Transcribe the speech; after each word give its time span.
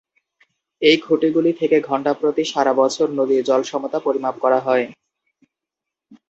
এই 0.81 0.97
খুঁটিগুলি 0.97 1.51
থেকে 1.59 1.77
ঘন্টাপ্রতি 1.89 2.43
সারা 2.45 2.73
বছর 2.73 3.07
নদীর 3.19 3.41
জল 3.49 3.61
সমতা 3.63 3.99
পরিমাপ 4.05 4.35
করা 4.43 4.59
হয়। 4.59 4.85